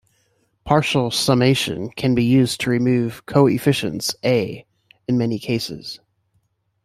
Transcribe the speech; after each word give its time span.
Partial 0.63 1.11
summation 1.11 1.91
can 1.91 2.15
be 2.15 2.23
used 2.23 2.59
to 2.61 2.71
remove 2.71 3.23
coefficients 3.27 4.15
"a", 4.25 4.65
in 5.07 5.17
many 5.19 5.37
cases. 5.37 5.99